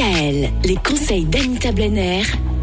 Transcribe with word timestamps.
DKL, 0.00 0.50
les 0.64 0.76
conseils 0.76 1.24
d'Anita 1.26 1.72
Blenner, 1.72 2.22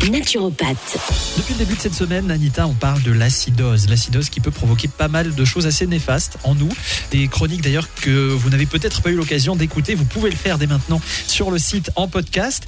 naturopathe. 0.10 0.98
Depuis 1.37 1.53
le 1.53 1.60
début 1.60 1.75
de 1.75 1.79
cette 1.79 1.94
semaine, 1.94 2.31
Anita, 2.31 2.65
on 2.65 2.73
parle 2.73 3.03
de 3.03 3.11
l'acidose. 3.11 3.87
L'acidose 3.90 4.29
qui 4.29 4.39
peut 4.39 4.49
provoquer 4.49 4.88
pas 4.88 5.07
mal 5.07 5.36
de 5.36 5.46
choses 5.46 5.68
assez 5.68 5.86
néfastes 5.86 6.39
en 6.44 6.55
nous. 6.55 6.70
Des 7.12 7.28
chroniques 7.28 7.62
d'ailleurs 7.62 7.88
que 8.02 8.29
vous 8.29 8.50
n'avez 8.50 8.65
peut-être 8.65 9.04
pas 9.04 9.12
eu 9.12 9.15
l'occasion 9.15 9.55
d'écouter. 9.55 9.94
Vous 9.94 10.05
pouvez 10.05 10.31
le 10.31 10.36
faire 10.36 10.58
dès 10.58 10.65
maintenant 10.65 11.00
sur 11.28 11.52
le 11.52 11.60
site 11.60 11.92
en 11.96 12.08
podcast. 12.08 12.63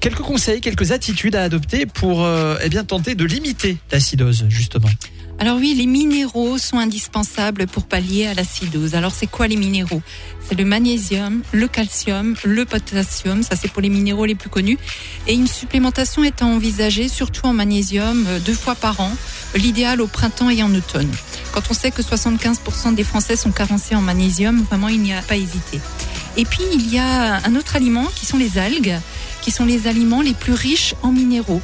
Quelques 0.00 0.22
conseils, 0.22 0.62
quelques 0.62 0.92
attitudes 0.92 1.36
à 1.36 1.42
adopter 1.42 1.84
pour 1.84 2.24
euh, 2.24 2.56
eh 2.62 2.70
bien, 2.70 2.84
tenter 2.84 3.14
de 3.14 3.26
limiter 3.26 3.76
l'acidose, 3.92 4.46
justement. 4.48 4.90
Alors 5.40 5.56
oui, 5.56 5.74
les 5.74 5.86
minéraux 5.86 6.58
sont 6.58 6.78
indispensables 6.78 7.66
pour 7.66 7.84
pallier 7.84 8.26
à 8.26 8.34
l'acidose. 8.34 8.94
Alors 8.94 9.12
c'est 9.12 9.26
quoi 9.26 9.48
les 9.48 9.56
minéraux? 9.56 10.00
C'est 10.46 10.56
le 10.56 10.64
magnésium, 10.64 11.42
le 11.52 11.66
calcium, 11.66 12.34
le 12.44 12.64
potassium, 12.64 13.42
ça 13.42 13.56
c'est 13.56 13.70
pour 13.70 13.82
les 13.82 13.88
minéraux 13.88 14.26
les 14.26 14.36
plus 14.36 14.48
connus. 14.48 14.78
Et 15.26 15.34
une 15.34 15.48
supplémentation 15.48 16.22
est 16.22 16.42
envisagée, 16.42 17.08
surtout 17.08 17.46
en 17.46 17.52
magnésium, 17.52 18.24
euh, 18.28 18.38
deux 18.38 18.54
fois 18.54 18.76
par 18.76 19.00
an, 19.00 19.10
l'idéal 19.56 20.00
au 20.00 20.06
printemps 20.06 20.50
et 20.50 20.62
en 20.62 20.72
automne. 20.72 21.10
Quand 21.52 21.62
on 21.68 21.74
sait 21.74 21.90
que 21.90 22.02
75% 22.02 22.94
des 22.94 23.04
Français 23.04 23.36
sont 23.36 23.50
carencés 23.50 23.96
en 23.96 24.02
magnésium, 24.02 24.62
vraiment 24.62 24.88
il 24.88 25.00
n'y 25.00 25.12
a 25.12 25.22
pas 25.22 25.36
hésité. 25.36 25.80
Et 26.36 26.44
puis 26.44 26.62
il 26.72 26.92
y 26.92 26.98
a 26.98 27.44
un 27.44 27.56
autre 27.56 27.74
aliment 27.74 28.06
qui 28.14 28.24
sont 28.24 28.38
les 28.38 28.56
algues, 28.56 28.96
qui 29.42 29.50
sont 29.50 29.64
les 29.64 29.88
aliments 29.88 30.22
les 30.22 30.34
plus 30.34 30.54
riches 30.54 30.94
en 31.02 31.10
minéraux. 31.10 31.60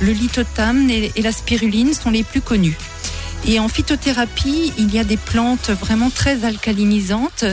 Le 0.00 0.12
lithotam 0.12 0.90
et 0.90 1.12
la 1.22 1.32
spiruline 1.32 1.94
sont 1.94 2.10
les 2.10 2.24
plus 2.24 2.40
connus. 2.40 2.76
Et 3.44 3.58
en 3.58 3.68
phytothérapie, 3.68 4.72
il 4.78 4.94
y 4.94 5.00
a 5.00 5.04
des 5.04 5.16
plantes 5.16 5.70
vraiment 5.70 6.10
très 6.10 6.44
alcalinisantes 6.44 7.44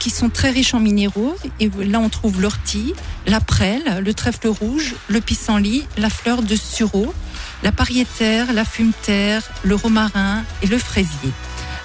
qui 0.00 0.10
sont 0.10 0.28
très 0.28 0.50
riches 0.50 0.74
en 0.74 0.80
minéraux. 0.80 1.36
Et 1.60 1.70
là, 1.84 2.00
on 2.00 2.08
trouve 2.08 2.40
l'ortie, 2.40 2.94
la 3.26 3.40
prêle, 3.40 4.02
le 4.04 4.12
trèfle 4.12 4.48
rouge, 4.48 4.96
le 5.08 5.20
pissenlit, 5.20 5.86
la 5.98 6.10
fleur 6.10 6.42
de 6.42 6.56
sureau, 6.56 7.14
la 7.62 7.70
pariétaire, 7.70 8.52
la 8.52 8.64
fumeterre, 8.64 9.42
le 9.62 9.76
romarin 9.76 10.42
et 10.62 10.66
le 10.66 10.78
fraisier. 10.78 11.30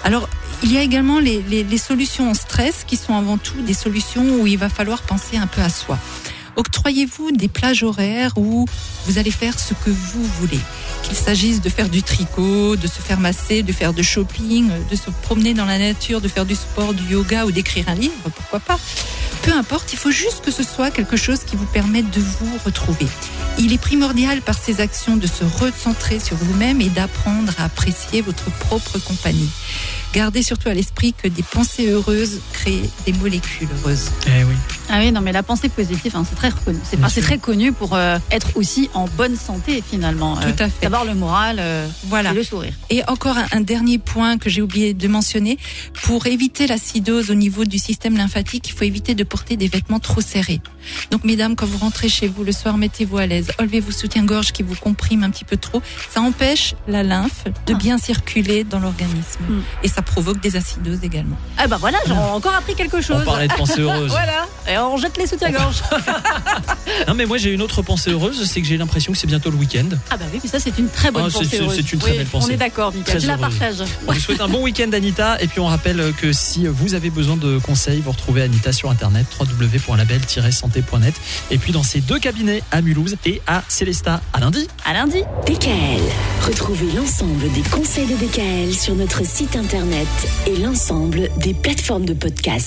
Alors, 0.02 0.28
il 0.64 0.72
y 0.72 0.76
a 0.76 0.82
également 0.82 1.20
les, 1.20 1.42
les 1.42 1.78
solutions 1.78 2.30
en 2.30 2.34
stress 2.34 2.84
qui 2.86 2.96
sont 2.96 3.16
avant 3.16 3.38
tout 3.38 3.60
des 3.62 3.74
solutions 3.74 4.40
où 4.40 4.46
il 4.46 4.58
va 4.58 4.68
falloir 4.68 5.02
penser 5.02 5.36
un 5.36 5.46
peu 5.46 5.60
à 5.60 5.68
soi. 5.68 5.98
Octroyez-vous 6.56 7.32
des 7.32 7.48
plages 7.48 7.82
horaires 7.82 8.32
où 8.36 8.66
vous 9.06 9.18
allez 9.18 9.30
faire 9.30 9.58
ce 9.58 9.74
que 9.74 9.90
vous 9.90 10.24
voulez? 10.40 10.60
Qu'il 11.02 11.16
s'agisse 11.16 11.60
de 11.60 11.68
faire 11.68 11.88
du 11.88 12.02
tricot, 12.02 12.76
de 12.76 12.86
se 12.86 13.00
faire 13.00 13.18
masser, 13.18 13.62
de 13.62 13.72
faire 13.72 13.92
du 13.92 14.04
shopping, 14.04 14.70
de 14.90 14.96
se 14.96 15.10
promener 15.22 15.54
dans 15.54 15.64
la 15.64 15.78
nature, 15.78 16.20
de 16.20 16.28
faire 16.28 16.46
du 16.46 16.54
sport, 16.54 16.94
du 16.94 17.04
yoga 17.12 17.46
ou 17.46 17.52
d'écrire 17.52 17.88
un 17.88 17.94
livre, 17.94 18.30
pourquoi 18.34 18.60
pas? 18.60 18.78
Peu 19.42 19.52
importe, 19.52 19.92
il 19.92 19.98
faut 19.98 20.12
juste 20.12 20.42
que 20.44 20.52
ce 20.52 20.62
soit 20.62 20.92
quelque 20.92 21.16
chose 21.16 21.40
qui 21.44 21.56
vous 21.56 21.66
permette 21.66 22.08
de 22.10 22.20
vous 22.20 22.58
retrouver. 22.64 23.08
Il 23.58 23.72
est 23.72 23.78
primordial 23.78 24.40
par 24.40 24.56
ces 24.56 24.80
actions 24.80 25.16
de 25.16 25.26
se 25.26 25.42
recentrer 25.42 26.20
sur 26.20 26.36
vous-même 26.36 26.80
et 26.80 26.88
d'apprendre 26.88 27.52
à 27.58 27.64
apprécier 27.64 28.22
votre 28.22 28.50
propre 28.52 28.98
compagnie. 29.00 29.50
Gardez 30.14 30.42
surtout 30.42 30.68
à 30.68 30.74
l'esprit 30.74 31.12
que 31.12 31.26
des 31.26 31.42
pensées 31.42 31.90
heureuses 31.90 32.40
créent 32.52 32.88
des 33.04 33.12
molécules 33.14 33.68
heureuses. 33.82 34.10
Eh 34.26 34.44
oui. 34.44 34.54
Ah 34.90 34.98
oui, 34.98 35.12
non, 35.12 35.20
mais 35.20 35.32
la 35.32 35.42
pensée 35.42 35.68
positive, 35.68 36.14
hein, 36.16 36.24
c'est 36.28 36.34
très 36.34 36.48
reconnu. 36.50 36.78
C'est 36.84 37.02
enfin, 37.02 37.20
très 37.20 37.38
connu 37.38 37.72
pour 37.72 37.94
euh, 37.94 38.18
être 38.30 38.48
aussi 38.56 38.90
en 38.94 39.06
bonne 39.06 39.36
santé 39.36 39.82
finalement. 39.88 40.36
Euh, 40.38 40.52
Tout 40.52 40.62
à 40.64 40.68
fait. 40.68 40.82
D'avoir 40.82 41.04
le 41.04 41.14
moral, 41.14 41.56
euh, 41.60 41.86
Voilà. 42.08 42.32
et 42.32 42.34
le 42.34 42.42
sourire. 42.42 42.72
Et 42.90 43.02
encore 43.08 43.36
un, 43.38 43.46
un 43.52 43.60
dernier 43.60 43.98
point 43.98 44.36
que 44.38 44.50
j'ai 44.50 44.60
oublié 44.62 44.92
de 44.94 45.08
mentionner, 45.08 45.58
pour 46.02 46.26
éviter 46.26 46.66
l'acidose 46.66 47.30
au 47.30 47.34
niveau 47.34 47.64
du 47.64 47.78
système 47.78 48.16
lymphatique, 48.16 48.68
il 48.68 48.72
faut 48.72 48.84
éviter 48.84 49.14
de 49.14 49.24
porter 49.24 49.56
des 49.56 49.68
vêtements 49.68 50.00
trop 50.00 50.20
serrés. 50.20 50.60
Donc 51.10 51.24
mesdames, 51.24 51.54
quand 51.56 51.66
vous 51.66 51.78
rentrez 51.78 52.08
chez 52.08 52.26
vous 52.28 52.42
le 52.44 52.52
soir, 52.52 52.76
mettez-vous 52.76 53.18
à 53.18 53.26
l'aise, 53.26 53.48
enlevez 53.60 53.80
vos 53.80 53.92
soutiens-gorge 53.92 54.52
qui 54.52 54.62
vous 54.62 54.74
compriment 54.74 55.22
un 55.24 55.30
petit 55.30 55.44
peu 55.44 55.56
trop. 55.56 55.80
Ça 56.10 56.20
empêche 56.20 56.74
la 56.88 57.02
lymphe 57.02 57.44
de 57.66 57.74
Ah. 57.74 57.76
bien 57.78 57.98
circuler 57.98 58.64
dans 58.64 58.80
l'organisme. 58.80 59.40
Hmm. 59.48 59.60
Et 59.82 59.88
ça 59.88 60.02
provoque 60.02 60.40
des 60.40 60.56
acidoses 60.56 61.02
également. 61.02 61.36
Ah 61.56 61.66
bah 61.68 61.76
voilà, 61.80 61.98
j'ai 62.06 62.12
encore 62.12 62.54
appris 62.54 62.74
quelque 62.74 63.00
chose. 63.00 63.18
On 63.22 63.24
parlait 63.24 63.48
de 63.48 63.54
pensée 63.54 63.80
heureuse. 63.80 64.10
Voilà, 64.22 64.46
et 64.72 64.78
on 64.78 64.96
jette 64.96 65.16
les 65.18 65.26
soutiens-gorge. 65.26 65.82
Non, 67.08 67.14
mais 67.14 67.26
moi 67.26 67.36
j'ai 67.36 67.50
une 67.50 67.62
autre 67.62 67.82
pensée 67.82 68.10
heureuse, 68.10 68.44
c'est 68.48 68.60
que 68.60 68.66
j'ai 68.66 68.76
l'impression 68.76 69.12
que 69.12 69.18
c'est 69.18 69.26
bientôt 69.26 69.50
le 69.50 69.56
week-end. 69.56 69.86
ah 70.10 70.16
bah 70.16 70.24
oui, 70.32 70.38
mais 70.42 70.48
ça 70.48 70.60
c'est 70.60 70.76
une 70.78 70.88
très 70.88 71.10
bonne 71.10 71.24
Ah, 71.26 71.30
pensée 71.32 71.46
c'est- 71.50 71.60
heureuse. 71.60 71.76
c'est 71.76 71.92
une 71.92 71.98
très 71.98 72.12
Oui, 72.12 72.16
belle 72.18 72.26
pensée. 72.26 72.46
On 72.50 72.54
est 72.54 72.56
d'accord, 72.56 72.92
Mickaël, 72.92 73.20
tu 73.20 73.26
la 73.26 73.38
partages. 73.38 73.82
On 74.06 74.12
vous 74.12 74.20
souhaite 74.20 74.40
un 74.40 74.48
bon 74.48 74.62
week-end 74.62 74.90
Anita 74.92 75.40
et 75.42 75.48
puis 75.48 75.58
on 75.60 75.66
rappelle 75.66 76.12
que 76.20 76.32
si 76.32 76.66
vous 76.66 76.94
avez 76.94 77.10
besoin 77.10 77.36
de 77.36 77.58
conseils, 77.58 78.00
vous 78.00 78.12
retrouvez 78.12 78.42
Anita 78.42 78.72
sur 78.72 78.90
internet 78.90 79.26
www.label-santé.net 79.40 81.14
et 81.50 81.58
puis 81.58 81.72
dans 81.72 81.82
ses 81.82 82.00
deux 82.00 82.18
cabinets 82.18 82.62
à 82.70 82.82
Mulhouse 82.82 83.16
et 83.26 83.40
à 83.46 83.62
Célestat. 83.68 84.20
À 84.32 84.40
lundi. 84.40 84.68
À 84.84 84.92
lundi. 84.92 85.22
DKL. 85.46 86.00
Retrouvez 86.46 86.92
l'ensemble 86.92 87.50
des 87.52 87.62
conseils 87.62 88.06
de 88.06 88.16
DKL 88.16 88.72
sur 88.74 88.94
notre 88.94 89.24
site 89.26 89.56
internet 89.56 90.08
et 90.46 90.56
l'ensemble 90.58 91.28
des 91.38 91.54
plateformes 91.54 92.04
de 92.04 92.14
podcast. 92.14 92.60